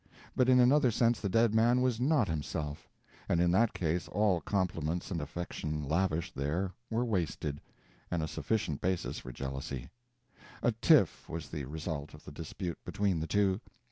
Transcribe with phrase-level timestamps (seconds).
[0.35, 2.89] But in another sense the dead man was not himself;
[3.29, 7.61] and in that case all compliments and affection lavished there were wasted,
[8.09, 9.91] and a sufficient basis for jealousy.
[10.63, 13.61] A tiff was the result of the dispute between the two.